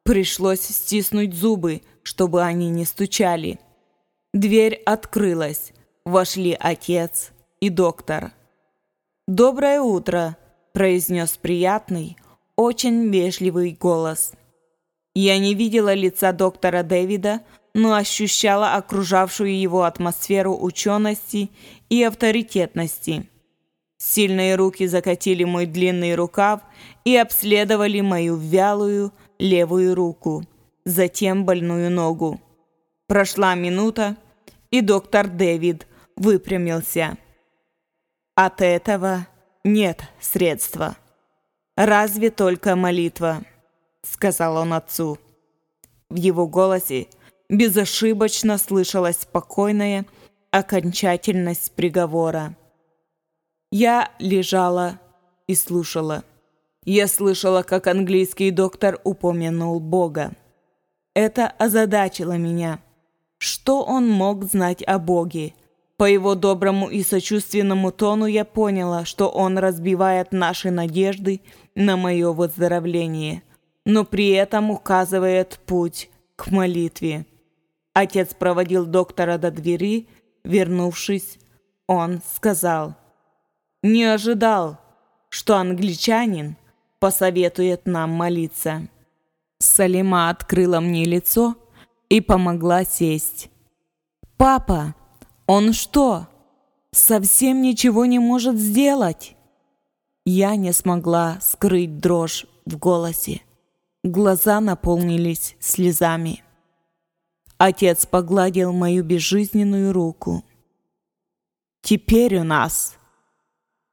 Пришлось 0.03 0.61
стиснуть 0.61 1.33
зубы, 1.33 1.81
чтобы 2.03 2.43
они 2.43 2.69
не 2.69 2.85
стучали. 2.85 3.59
Дверь 4.35 4.75
открылась. 4.85 5.73
Вошли 6.05 6.55
отец 6.59 7.31
и 7.61 7.69
доктор. 7.69 8.31
«Доброе 9.27 9.81
утро»,– 9.81 10.35
произнес 10.73 11.37
приятный, 11.37 12.17
очень 12.55 13.09
вежливый 13.09 13.77
голос. 13.79 14.33
Я 15.13 15.37
не 15.37 15.53
видела 15.53 15.93
лица 15.93 16.33
доктора 16.33 16.83
Дэвида, 16.83 17.41
но 17.73 17.93
ощущала 17.93 18.73
окружавшую 18.73 19.57
его 19.57 19.83
атмосферу 19.83 20.57
учености 20.59 21.49
и 21.89 22.03
авторитетности. 22.03 23.29
Сильные 23.97 24.55
руки 24.55 24.87
закатили 24.87 25.43
мой 25.43 25.67
длинный 25.67 26.15
рукав 26.15 26.61
и 27.05 27.15
обследовали 27.15 28.01
мою 28.01 28.35
вялую 28.35 29.13
левую 29.37 29.93
руку, 29.93 30.43
затем 30.85 31.45
больную 31.45 31.91
ногу. 31.91 32.41
Прошла 33.07 33.53
минута, 33.53 34.17
и 34.71 34.81
доктор 34.81 35.27
Дэвид 35.27 35.85
выпрямился. 36.15 37.17
От 38.35 38.61
этого 38.61 39.27
нет 39.63 40.03
средства. 40.19 40.97
Разве 41.75 42.29
только 42.29 42.75
молитва, 42.75 43.43
сказал 44.03 44.57
он 44.57 44.73
отцу. 44.73 45.17
В 46.09 46.15
его 46.15 46.47
голосе 46.47 47.07
безошибочно 47.49 48.57
слышалась 48.57 49.19
спокойная 49.19 50.05
окончательность 50.51 51.73
приговора. 51.73 52.55
Я 53.71 54.11
лежала 54.19 54.99
и 55.47 55.55
слушала. 55.55 56.23
Я 56.83 57.07
слышала, 57.07 57.63
как 57.63 57.87
английский 57.87 58.51
доктор 58.51 58.99
упомянул 59.03 59.79
Бога. 59.79 60.33
Это 61.13 61.47
озадачило 61.47 62.37
меня. 62.37 62.79
Что 63.37 63.83
он 63.83 64.09
мог 64.09 64.45
знать 64.45 64.83
о 64.83 64.99
Боге? 64.99 65.53
По 66.01 66.05
его 66.05 66.33
доброму 66.33 66.89
и 66.89 67.03
сочувственному 67.03 67.91
тону 67.91 68.25
я 68.25 68.43
поняла, 68.43 69.05
что 69.05 69.29
он 69.29 69.59
разбивает 69.59 70.31
наши 70.31 70.71
надежды 70.71 71.41
на 71.75 71.95
мое 71.95 72.31
выздоровление, 72.31 73.43
но 73.85 74.03
при 74.03 74.29
этом 74.29 74.71
указывает 74.71 75.59
путь 75.67 76.09
к 76.35 76.49
молитве. 76.49 77.27
Отец 77.93 78.33
проводил 78.33 78.87
доктора 78.87 79.37
до 79.37 79.51
двери. 79.51 80.07
Вернувшись, 80.43 81.37
он 81.85 82.23
сказал, 82.35 82.95
«Не 83.83 84.05
ожидал, 84.05 84.79
что 85.29 85.55
англичанин 85.55 86.55
посоветует 86.97 87.85
нам 87.85 88.09
молиться». 88.09 88.87
Салима 89.59 90.31
открыла 90.31 90.79
мне 90.79 91.05
лицо 91.05 91.55
и 92.09 92.21
помогла 92.21 92.85
сесть. 92.85 93.51
«Папа, 94.37 94.95
он 95.51 95.73
что, 95.73 96.27
совсем 96.93 97.61
ничего 97.61 98.05
не 98.05 98.19
может 98.19 98.57
сделать?» 98.57 99.35
Я 100.25 100.55
не 100.55 100.71
смогла 100.71 101.39
скрыть 101.41 101.97
дрожь 101.97 102.45
в 102.65 102.77
голосе. 102.77 103.41
Глаза 104.03 104.61
наполнились 104.61 105.57
слезами. 105.59 106.43
Отец 107.57 108.05
погладил 108.05 108.71
мою 108.71 109.03
безжизненную 109.03 109.91
руку. 109.91 110.45
Теперь 111.81 112.37
у 112.37 112.43
нас 112.43 112.95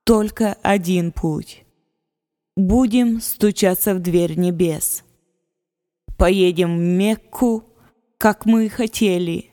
только 0.05 0.53
один 0.63 1.11
путь. 1.11 1.65
Будем 2.57 3.21
стучаться 3.21 3.95
в 3.95 4.01
дверь 4.01 4.39
небес. 4.39 5.03
Поедем 6.17 6.77
в 6.77 6.81
Мекку, 6.81 7.65
как 8.17 8.47
мы 8.47 8.67
и 8.67 8.69
хотели. 8.69 9.51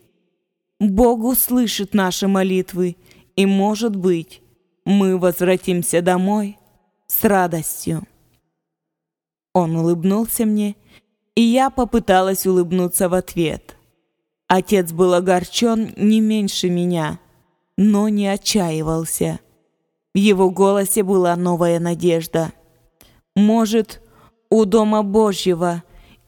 Бог 0.79 1.23
услышит 1.23 1.93
наши 1.93 2.27
молитвы, 2.27 2.97
и, 3.35 3.45
может 3.45 3.95
быть, 3.95 4.41
мы 4.85 5.17
возвратимся 5.17 6.01
домой 6.01 6.57
с 7.07 7.23
радостью. 7.23 8.03
Он 9.53 9.75
улыбнулся 9.77 10.45
мне, 10.45 10.75
и 11.35 11.41
я 11.41 11.69
попыталась 11.69 12.45
улыбнуться 12.45 13.09
в 13.09 13.13
ответ. 13.13 13.77
Отец 14.47 14.91
был 14.91 15.13
огорчен 15.13 15.93
не 15.97 16.19
меньше 16.19 16.69
меня, 16.69 17.19
но 17.77 18.09
не 18.09 18.27
отчаивался. 18.27 19.39
В 20.13 20.17
его 20.17 20.49
голосе 20.49 21.03
была 21.03 21.35
новая 21.35 21.79
надежда. 21.79 22.53
Может, 23.35 24.01
у 24.49 24.65
Дома 24.65 25.03
Божьего 25.03 25.83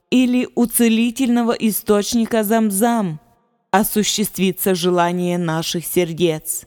или 0.09 0.49
у 0.55 0.65
целительного 0.65 1.51
источника 1.51 2.43
Замзам 2.43 3.19
осуществится 3.71 4.75
желание 4.75 5.37
наших 5.37 5.85
сердец. 5.85 6.65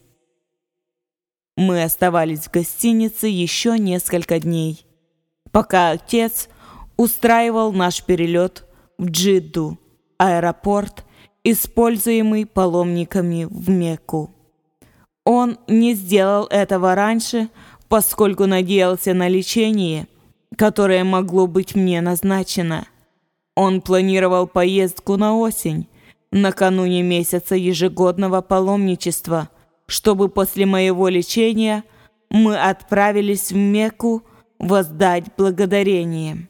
Мы 1.56 1.82
оставались 1.82 2.40
в 2.40 2.50
гостинице 2.50 3.26
еще 3.26 3.78
несколько 3.78 4.38
дней, 4.38 4.86
пока 5.50 5.90
отец 5.90 6.48
устраивал 6.96 7.72
наш 7.72 8.02
перелет 8.02 8.64
в 8.98 9.08
Джидду, 9.10 9.78
аэропорт, 10.18 11.04
используемый 11.44 12.46
паломниками 12.46 13.46
в 13.50 13.70
Мекку. 13.70 14.34
Он 15.24 15.58
не 15.66 15.94
сделал 15.94 16.46
этого 16.46 16.94
раньше, 16.94 17.48
поскольку 17.88 18.46
надеялся 18.46 19.14
на 19.14 19.28
лечение, 19.28 20.06
которое 20.56 21.04
могло 21.04 21.46
быть 21.46 21.74
мне 21.74 22.00
назначено. 22.00 22.86
Он 23.54 23.80
планировал 23.80 24.46
поездку 24.46 25.16
на 25.16 25.36
осень, 25.36 25.88
накануне 26.30 27.02
месяца 27.02 27.54
ежегодного 27.54 28.40
паломничества, 28.40 29.48
чтобы 29.86 30.28
после 30.28 30.66
моего 30.66 31.08
лечения 31.08 31.84
мы 32.30 32.56
отправились 32.56 33.50
в 33.50 33.56
Мекку 33.56 34.22
воздать 34.58 35.24
благодарение. 35.36 36.48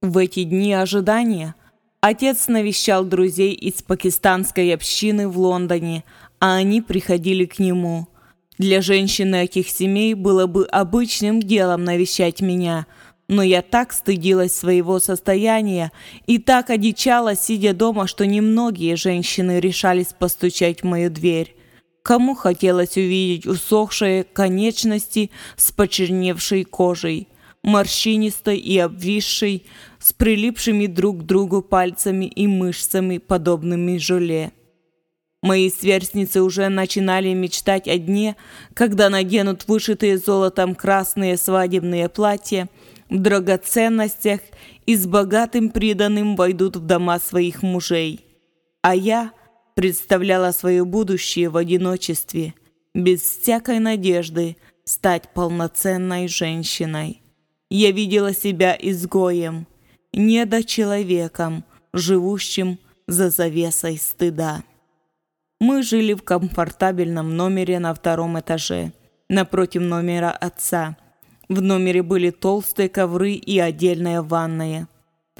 В 0.00 0.16
эти 0.16 0.44
дни 0.44 0.72
ожидания 0.72 1.54
отец 2.00 2.48
навещал 2.48 3.04
друзей 3.04 3.52
из 3.52 3.82
пакистанской 3.82 4.72
общины 4.72 5.28
в 5.28 5.38
Лондоне, 5.38 6.04
а 6.38 6.54
они 6.54 6.80
приходили 6.80 7.44
к 7.44 7.58
нему. 7.58 8.08
Для 8.56 8.80
женщины 8.80 9.44
этих 9.44 9.68
семей 9.68 10.14
было 10.14 10.46
бы 10.46 10.66
обычным 10.66 11.40
делом 11.40 11.84
навещать 11.84 12.40
меня– 12.40 12.86
но 13.30 13.44
я 13.44 13.62
так 13.62 13.92
стыдилась 13.92 14.52
своего 14.52 14.98
состояния 14.98 15.92
и 16.26 16.38
так 16.38 16.68
одичала, 16.68 17.36
сидя 17.36 17.72
дома, 17.72 18.08
что 18.08 18.26
немногие 18.26 18.96
женщины 18.96 19.60
решались 19.60 20.08
постучать 20.08 20.82
в 20.82 20.86
мою 20.86 21.10
дверь. 21.10 21.54
Кому 22.02 22.34
хотелось 22.34 22.96
увидеть 22.96 23.46
усохшие 23.46 24.24
конечности 24.24 25.30
с 25.56 25.70
почерневшей 25.70 26.64
кожей, 26.64 27.28
морщинистой 27.62 28.58
и 28.58 28.76
обвисшей, 28.78 29.64
с 30.00 30.12
прилипшими 30.12 30.86
друг 30.86 31.20
к 31.20 31.22
другу 31.22 31.62
пальцами 31.62 32.24
и 32.24 32.48
мышцами, 32.48 33.18
подобными 33.18 33.96
желе. 33.98 34.50
Мои 35.40 35.70
сверстницы 35.70 36.42
уже 36.42 36.68
начинали 36.68 37.32
мечтать 37.32 37.86
о 37.86 37.96
дне, 37.96 38.34
когда 38.74 39.08
наденут 39.08 39.68
вышитые 39.68 40.18
золотом 40.18 40.74
красные 40.74 41.36
свадебные 41.36 42.08
платья– 42.08 42.68
драгоценностях 43.10 44.40
и 44.86 44.96
с 44.96 45.06
богатым 45.06 45.70
приданным 45.70 46.36
войдут 46.36 46.76
в 46.76 46.86
дома 46.86 47.18
своих 47.18 47.62
мужей. 47.62 48.24
А 48.82 48.94
я 48.94 49.32
представляла 49.74 50.52
свое 50.52 50.84
будущее 50.84 51.48
в 51.48 51.56
одиночестве, 51.56 52.54
без 52.94 53.20
всякой 53.20 53.78
надежды 53.78 54.56
стать 54.84 55.32
полноценной 55.34 56.28
женщиной. 56.28 57.22
Я 57.68 57.92
видела 57.92 58.32
себя 58.32 58.76
изгоем, 58.80 59.66
недочеловеком, 60.12 61.64
живущим 61.92 62.78
за 63.06 63.30
завесой 63.30 63.96
стыда. 63.98 64.62
Мы 65.60 65.82
жили 65.82 66.14
в 66.14 66.22
комфортабельном 66.22 67.36
номере 67.36 67.78
на 67.78 67.94
втором 67.94 68.38
этаже, 68.40 68.92
напротив 69.28 69.82
номера 69.82 70.30
отца– 70.30 70.96
в 71.50 71.60
номере 71.60 72.02
были 72.02 72.30
толстые 72.30 72.88
ковры 72.88 73.32
и 73.32 73.58
отдельная 73.58 74.22
ванная. 74.22 74.88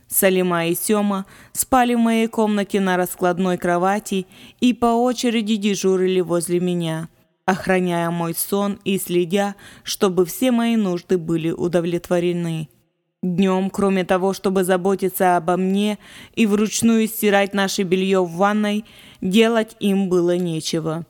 Салима 0.09 0.66
и 0.66 0.75
Сёма 0.75 1.25
спали 1.53 1.94
в 1.94 2.01
моей 2.01 2.27
комнате 2.27 2.81
на 2.81 2.96
раскладной 2.96 3.57
кровати 3.59 4.27
и 4.61 4.75
по 4.75 4.87
очереди 4.87 5.55
дежурили 5.55 6.20
возле 6.20 6.59
меня, 6.59 7.09
охраняя 7.44 8.11
мой 8.11 8.35
сон 8.35 8.81
и 8.85 8.99
следя, 8.99 9.55
чтобы 9.85 10.27
все 10.27 10.51
мои 10.51 10.75
нужды 10.75 11.16
были 11.16 11.53
удовлетворены. 11.53 12.68
Днем, 13.23 13.70
кроме 13.70 14.05
того, 14.05 14.33
чтобы 14.33 14.64
заботиться 14.64 15.37
обо 15.37 15.57
мне 15.57 15.99
и 16.35 16.44
вручную 16.44 17.07
стирать 17.07 17.55
наше 17.55 17.85
белье 17.85 18.25
в 18.25 18.33
ванной, 18.33 18.85
делать 19.20 19.77
им 19.79 20.09
было 20.09 20.37
нечего. 20.37 21.07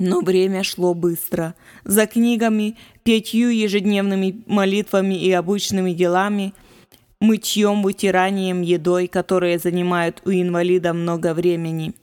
Но 0.00 0.20
время 0.20 0.64
шло 0.64 0.92
быстро. 0.94 1.54
За 1.84 2.06
книгами, 2.06 2.76
пятью 3.04 3.48
ежедневными 3.50 4.42
молитвами 4.46 5.14
и 5.14 5.30
обычными 5.30 5.92
делами, 5.92 6.52
мытьем, 7.20 7.82
вытиранием, 7.82 8.62
едой, 8.62 9.06
которые 9.06 9.58
занимают 9.58 10.20
у 10.24 10.30
инвалида 10.30 10.92
много 10.92 11.32
времени. 11.32 11.94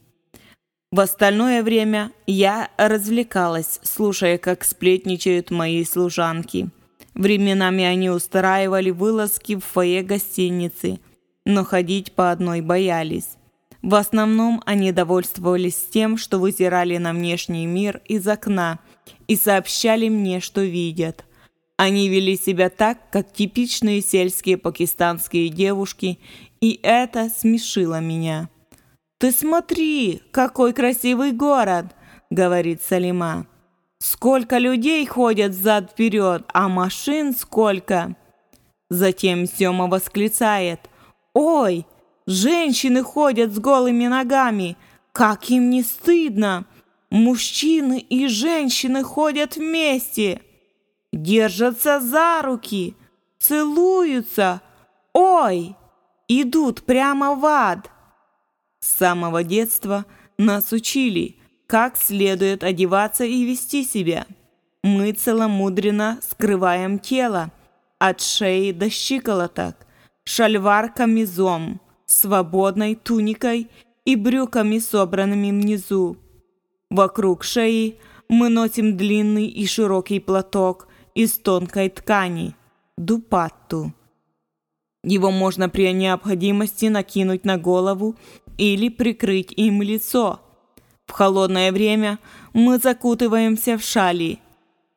В 0.92 1.00
остальное 1.00 1.64
время 1.64 2.12
я 2.28 2.70
развлекалась, 2.78 3.80
слушая, 3.84 4.38
как 4.38 4.64
сплетничают 4.64 5.50
мои 5.52 5.84
служанки. 5.86 6.70
Временами 7.14 7.84
они 7.84 8.10
устраивали 8.10 8.90
вылазки 8.90 9.56
в 9.56 9.62
фойе 9.62 10.02
гостиницы, 10.02 11.00
но 11.46 11.64
ходить 11.64 12.14
по 12.14 12.32
одной 12.32 12.62
боялись. 12.62 13.38
В 13.82 13.96
основном 13.96 14.62
они 14.66 14.92
довольствовались 14.92 15.88
тем, 15.92 16.18
что 16.18 16.38
вызирали 16.38 16.98
на 16.98 17.14
внешний 17.14 17.66
мир 17.66 18.02
из 18.06 18.28
окна 18.28 18.80
и 19.28 19.36
сообщали 19.36 20.08
мне, 20.08 20.40
что 20.40 20.62
видят. 20.62 21.26
Они 21.78 22.10
вели 22.10 22.38
себя 22.38 22.70
так, 22.70 23.10
как 23.10 23.34
типичные 23.34 24.02
сельские 24.02 24.58
пакистанские 24.58 25.50
девушки, 25.50 26.20
и 26.60 26.80
это 26.84 27.30
смешило 27.30 28.00
меня. 28.00 28.50
«Ты 29.18 29.32
смотри, 29.32 30.22
какой 30.32 30.74
красивый 30.74 31.32
город!»— 31.32 31.88
говорит 32.30 32.82
Салима. 32.84 33.48
«Сколько 33.98 34.60
людей 34.60 35.06
ходят 35.08 35.54
зад-вперед, 35.54 36.44
а 36.54 36.70
машин 36.70 37.36
сколько!» 37.36 38.16
Затем 38.90 39.48
Сема 39.48 39.88
восклицает. 39.88 40.82
«Ой, 41.34 41.86
Женщины 42.28 43.04
ходят 43.04 43.54
с 43.54 43.60
голыми 43.60 44.08
ногами. 44.08 44.78
Как 45.12 45.50
им 45.50 45.70
не 45.70 45.84
стыдно! 45.84 46.66
Мужчины 47.10 48.00
и 48.00 48.28
женщины 48.28 49.04
ходят 49.04 49.58
вместе. 49.58 50.42
Держатся 51.12 52.00
за 52.00 52.42
руки, 52.42 52.96
целуются. 53.38 54.62
Ой, 55.12 55.76
идут 56.30 56.84
прямо 56.84 57.36
в 57.36 57.46
ад. 57.46 57.90
С 58.80 58.88
самого 58.88 59.44
детства 59.44 60.06
нас 60.38 60.72
учили, 60.72 61.36
как 61.68 61.98
следует 61.98 62.64
одеваться 62.64 63.26
и 63.26 63.44
вести 63.44 63.84
себя. 63.84 64.26
Мы 64.82 65.12
целомудренно 65.12 66.20
скрываем 66.22 66.98
тело 66.98 67.52
от 68.00 68.22
шеи 68.22 68.72
до 68.72 68.90
щиколоток, 68.90 69.76
шальвар-камизом– 70.24 71.82
свободной 72.12 72.96
туникой 72.96 73.70
и 74.06 74.16
брюками, 74.16 74.80
собранными 74.80 75.52
внизу. 75.52 76.18
Вокруг 76.90 77.44
шеи 77.44 77.98
мы 78.28 78.50
носим 78.50 78.98
длинный 78.98 79.48
и 79.48 79.66
широкий 79.66 80.20
платок 80.20 80.88
из 81.16 81.34
тонкой 81.34 81.90
ткани– 81.90 82.56
дупатту. 82.98 83.94
Его 85.04 85.32
можно 85.32 85.70
при 85.70 85.92
необходимости 85.94 86.86
накинуть 86.86 87.46
на 87.46 87.58
голову 87.58 88.16
или 88.58 88.90
прикрыть 88.90 89.52
им 89.54 89.82
лицо. 89.82 90.42
В 91.08 91.12
холодное 91.12 91.72
время 91.72 92.20
мы 92.54 92.78
закутываемся 92.78 93.78
в 93.78 93.84
шали– 93.84 94.40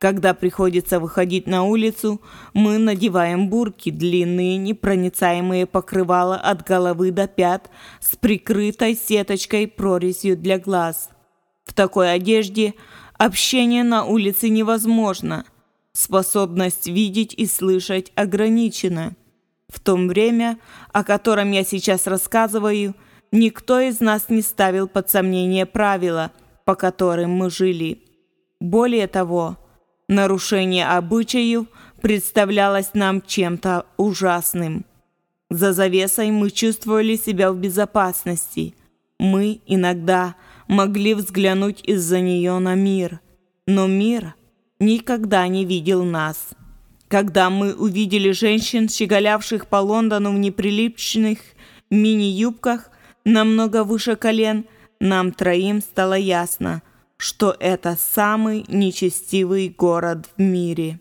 когда 0.04 0.34
приходится 0.34 1.00
выходить 1.00 1.46
на 1.46 1.62
улицу, 1.62 2.20
мы 2.52 2.76
надеваем 2.76 3.48
бурки, 3.48 3.88
длинные 3.88 4.58
непроницаемые 4.58 5.64
покрывала 5.64 6.36
от 6.36 6.62
головы 6.62 7.10
до 7.10 7.26
пят 7.26 7.70
с 8.00 8.14
прикрытой 8.14 8.96
сеточкой 8.96 9.66
прорезью 9.66 10.36
для 10.36 10.58
глаз. 10.58 11.08
В 11.64 11.72
такой 11.72 12.12
одежде 12.12 12.74
общение 13.16 13.82
на 13.82 14.04
улице 14.04 14.50
невозможно. 14.50 15.46
Способность 15.94 16.86
видеть 16.86 17.32
и 17.32 17.46
слышать 17.46 18.12
ограничена. 18.14 19.16
В 19.68 19.80
то 19.80 19.96
время, 19.96 20.58
о 20.92 21.02
котором 21.02 21.50
я 21.50 21.64
сейчас 21.64 22.06
рассказываю, 22.06 22.94
никто 23.32 23.80
из 23.80 24.00
нас 24.00 24.28
не 24.28 24.42
ставил 24.42 24.86
под 24.86 25.08
сомнение 25.08 25.64
правила, 25.64 26.30
по 26.66 26.74
которым 26.74 27.30
мы 27.30 27.48
жили. 27.48 28.02
Более 28.60 29.06
того, 29.06 29.56
Нарушение 30.08 30.86
обычаев 30.86 31.66
представлялось 32.02 32.90
нам 32.92 33.22
чем-то 33.22 33.86
ужасным. 33.96 34.84
За 35.48 35.72
завесой 35.72 36.30
мы 36.30 36.50
чувствовали 36.50 37.16
себя 37.16 37.50
в 37.52 37.56
безопасности. 37.56 38.74
Мы 39.18 39.60
иногда 39.66 40.34
могли 40.68 41.14
взглянуть 41.14 41.80
из-за 41.84 42.20
нее 42.20 42.58
на 42.58 42.74
мир, 42.74 43.20
но 43.66 43.86
мир 43.86 44.34
никогда 44.78 45.46
не 45.48 45.64
видел 45.64 46.04
нас. 46.04 46.50
Когда 47.08 47.48
мы 47.48 47.74
увидели 47.74 48.32
женщин, 48.32 48.88
щеголявших 48.88 49.68
по 49.68 49.76
Лондону 49.76 50.32
в 50.32 50.38
неприличных 50.38 51.38
мини-юбках, 51.88 52.90
намного 53.24 53.84
выше 53.84 54.16
колен, 54.16 54.66
нам 55.00 55.32
троим 55.32 55.80
стало 55.80 56.14
ясно, 56.14 56.82
что 57.24 57.56
это 57.58 57.96
самый 57.98 58.66
нечестивый 58.68 59.70
город 59.70 60.26
в 60.36 60.42
мире. 60.42 61.00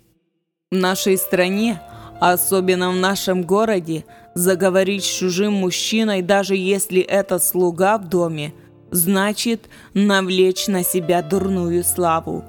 В 0.72 0.76
нашей 0.78 1.18
стране, 1.18 1.82
особенно 2.22 2.92
в 2.92 2.96
нашем 2.96 3.44
городе, 3.44 4.06
заговорить 4.34 5.04
с 5.04 5.18
чужим 5.20 5.52
мужчиной, 5.52 6.22
даже 6.22 6.56
если 6.56 7.02
это 7.02 7.40
слуга 7.40 7.98
в 7.98 8.08
доме, 8.08 8.54
значит 8.90 9.66
навлечь 9.94 10.68
на 10.68 10.86
себя 10.86 11.22
дурную 11.22 11.84
славу. 11.84 12.46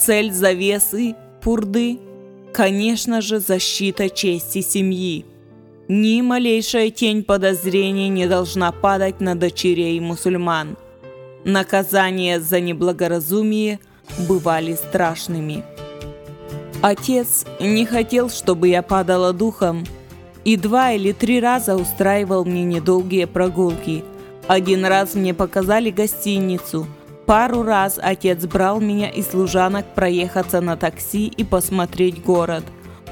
Цель 0.00 0.32
завесы, 0.32 1.14
пурды, 1.40 2.00
конечно 2.52 3.20
же, 3.20 3.38
защита 3.38 4.10
чести 4.10 4.62
семьи. 4.62 5.24
Ни 5.86 6.22
малейшая 6.22 6.90
тень 6.90 7.22
подозрения 7.22 8.08
не 8.08 8.26
должна 8.26 8.72
падать 8.72 9.20
на 9.20 9.36
дочерей 9.36 10.00
мусульман. 10.00 10.76
Наказания 11.44 12.38
за 12.40 12.60
неблагоразумие 12.60 13.80
бывали 14.28 14.74
страшными. 14.74 15.64
Отец 16.82 17.44
не 17.60 17.84
хотел, 17.84 18.30
чтобы 18.30 18.68
я 18.68 18.82
падала 18.82 19.32
духом, 19.32 19.84
и 20.44 20.56
два 20.56 20.92
или 20.92 21.12
три 21.12 21.40
раза 21.40 21.76
устраивал 21.76 22.44
мне 22.44 22.64
недолгие 22.64 23.26
прогулки. 23.26 24.04
Один 24.46 24.84
раз 24.84 25.14
мне 25.14 25.34
показали 25.34 25.90
гостиницу. 25.90 26.86
Пару 27.26 27.62
раз 27.62 27.98
отец 28.02 28.44
брал 28.46 28.80
меня 28.80 29.08
и 29.08 29.22
служанок 29.22 29.86
проехаться 29.94 30.60
на 30.60 30.76
такси 30.76 31.26
и 31.26 31.44
посмотреть 31.44 32.22
город. 32.22 32.64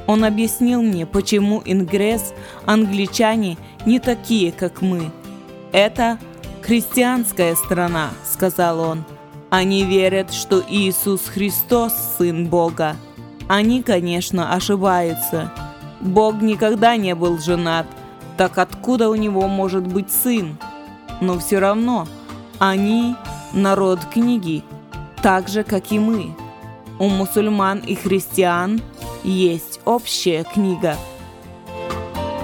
Он 0.06 0.24
объяснил 0.24 0.82
мне, 0.82 1.06
почему 1.06 1.62
ингресс, 1.64 2.34
англичане 2.66 3.56
не 3.86 4.00
такие, 4.00 4.50
как 4.50 4.82
мы. 4.82 5.10
Это 5.70 6.18
христианская 6.62 7.54
страна, 7.56 8.10
сказал 8.24 8.80
он. 8.80 9.04
Они 9.50 9.84
верят, 9.84 10.32
что 10.32 10.62
Иисус 10.68 11.22
Христос– 11.22 11.92
Сын 12.18 12.46
Бога. 12.46 12.96
Они, 13.48 13.82
конечно, 13.82 14.54
ошибаются. 14.54 15.52
Бог 16.00 16.40
никогда 16.40 16.96
не 16.96 17.14
был 17.14 17.38
женат, 17.38 17.86
так 18.36 18.58
откуда 18.58 19.10
у 19.10 19.16
него 19.16 19.48
может 19.48 19.86
быть 19.86 20.10
сын? 20.10 20.56
Но 21.20 21.38
все 21.38 21.58
равно 21.58 22.06
они 22.58 23.16
народ 23.52 24.00
книги, 24.06 24.64
так 25.22 25.48
же, 25.48 25.62
как 25.64 25.92
и 25.92 25.98
мы. 25.98 26.34
У 26.98 27.08
мусульман 27.08 27.80
и 27.80 27.94
христиан 27.94 28.80
есть 29.24 29.80
общая 29.84 30.44
книга. 30.44 30.96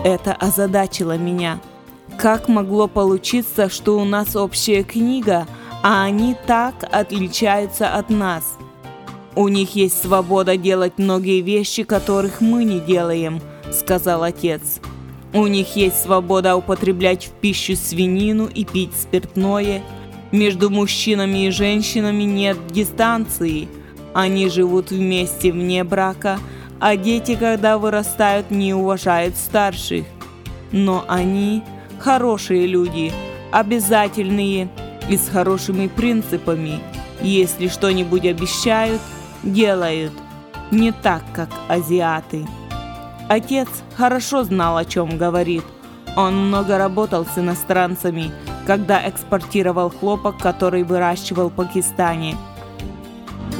Это 0.04 0.34
озадачило 0.34 1.16
меня. 1.16 1.60
Как 2.18 2.48
могло 2.48 2.88
получиться, 2.88 3.68
что 3.68 3.98
у 3.98 4.04
нас 4.04 4.36
общая 4.36 4.82
книга, 4.84 5.46
а 5.82 6.04
они 6.04 6.34
так 6.46 6.88
отличаются 6.90 7.88
от 7.88 8.10
нас? 8.10 8.56
«У 9.34 9.48
них 9.48 9.76
есть 9.76 10.00
свобода 10.00 10.56
делать 10.56 10.94
многие 10.96 11.42
вещи, 11.42 11.82
которых 11.82 12.40
мы 12.40 12.64
не 12.64 12.80
делаем»,— 12.80 13.42
сказал 13.70 14.22
отец. 14.22 14.80
«У 15.34 15.46
них 15.46 15.76
есть 15.76 16.02
свобода 16.02 16.56
употреблять 16.56 17.26
в 17.26 17.32
пищу 17.32 17.76
свинину 17.76 18.46
и 18.46 18.64
пить 18.64 18.94
спиртное. 18.94 19.82
Между 20.32 20.70
мужчинами 20.70 21.46
и 21.46 21.50
женщинами 21.50 22.22
нет 22.22 22.56
дистанции. 22.68 23.68
Они 24.14 24.48
живут 24.48 24.90
вместе 24.90 25.52
вне 25.52 25.84
брака, 25.84 26.38
а 26.80 26.96
дети, 26.96 27.36
когда 27.38 27.76
вырастают, 27.76 28.50
не 28.50 28.72
уважают 28.72 29.36
старших. 29.36 30.06
Но 30.72 31.04
они 31.08 31.62
хорошие 31.98 32.66
люди, 32.66 33.12
обязательные 33.52 34.68
и 35.08 35.16
с 35.16 35.28
хорошими 35.28 35.86
принципами. 35.86 36.80
Если 37.22 37.68
что-нибудь 37.68 38.24
обещают– 38.24 39.00
делают 39.46 40.12
не 40.70 40.92
так, 40.92 41.22
как 41.32 41.48
азиаты. 41.68 42.46
Отец 43.28 43.68
хорошо 43.96 44.44
знал, 44.44 44.76
о 44.76 44.84
чем 44.84 45.16
говорит. 45.16 45.64
Он 46.16 46.48
много 46.48 46.78
работал 46.78 47.26
с 47.26 47.38
иностранцами, 47.38 48.30
когда 48.66 49.08
экспортировал 49.08 49.90
хлопок, 49.90 50.38
который 50.38 50.82
выращивал 50.82 51.50
в 51.50 51.54
Пакистане. 51.54 52.36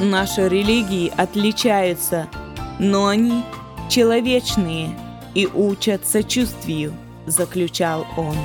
Наши 0.01 0.47
религии 0.47 1.11
отличаются, 1.15 2.27
но 2.79 3.07
они 3.07 3.43
человечные 3.89 4.97
и 5.33 5.47
учат 5.47 6.05
сочувствию, 6.05 6.93
заключал 7.27 8.07
он. 8.17 8.35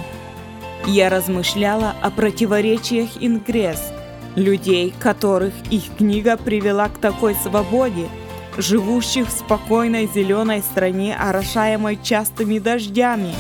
Я 0.87 1.09
размышляла 1.09 1.95
о 2.03 2.11
противоречиях 2.11 3.11
ингресс– 3.21 3.92
людей, 4.37 4.92
которых 4.99 5.53
их 5.71 5.85
книга 5.97 6.37
привела 6.37 6.88
к 6.88 6.99
такой 6.99 7.35
свободе, 7.35 8.09
живущих 8.57 9.29
в 9.29 9.33
спокойной 9.33 10.09
зеленой 10.12 10.62
стране, 10.62 11.16
орошаемой 11.16 11.99
частыми 12.03 12.59
дождями. 12.59 13.35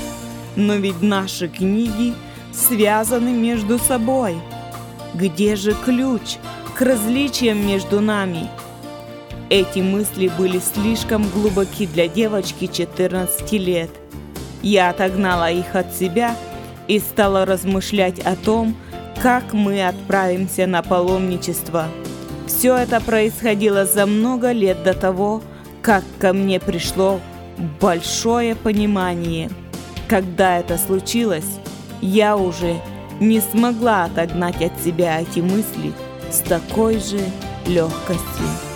Но 0.56 0.74
ведь 0.74 1.02
наши 1.02 1.48
книги 1.48 2.14
связаны 2.52 3.30
между 3.30 3.78
собой. 3.78 4.36
Где 5.14 5.56
же 5.56 5.74
ключ 5.74 6.36
к 6.76 6.80
различиям 6.82 7.66
между 7.66 8.00
нами? 8.00 8.48
Эти 9.50 9.80
мысли 9.80 10.30
были 10.38 10.58
слишком 10.58 11.28
глубоки 11.28 11.86
для 11.86 12.08
девочки 12.08 12.66
14 12.66 13.52
лет. 13.52 13.90
Я 14.62 14.90
отогнала 14.90 15.50
их 15.50 15.74
от 15.74 15.92
себя 15.92 16.36
и 16.88 16.98
стала 16.98 17.44
размышлять 17.44 18.20
о 18.20 18.36
том, 18.36 18.76
как 19.20 19.52
мы 19.52 19.86
отправимся 19.86 20.66
на 20.66 20.82
паломничество. 20.82 21.88
Все 22.46 22.76
это 22.76 23.00
происходило 23.00 23.84
за 23.84 24.06
много 24.06 24.52
лет 24.52 24.82
до 24.82 24.94
того, 24.94 25.42
как 25.80 26.04
ко 26.18 26.32
мне 26.32 26.60
пришло 26.60 27.20
большое 27.80 28.54
понимание. 28.54 29.50
Когда 30.08 30.58
это 30.58 30.78
случилось, 30.78 31.58
я 32.00 32.36
уже 32.36 32.76
не 33.20 33.40
смогла 33.40 34.04
отогнать 34.04 34.60
от 34.62 34.72
себя 34.80 35.20
эти 35.20 35.40
мысли 35.40 35.92
с 36.30 36.38
такой 36.40 36.98
же 36.98 37.20
легкостью. 37.66 38.71